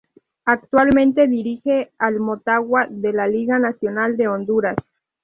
[0.45, 4.75] Actualmente dirige al Motagua de la Liga Nacional de Honduras.